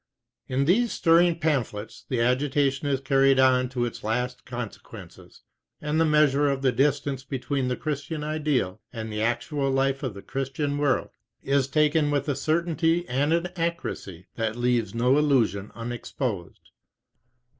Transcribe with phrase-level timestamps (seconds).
[0.47, 5.43] In these stirring pamphlets the agitation is carried on to its last consequences,
[5.79, 10.15] and the measure of the distance between the Christian ideal and the actual life of
[10.15, 11.09] the Christian world,
[11.43, 16.71] is taken with a certainty and an accuracy that leaves no illusion unexposed.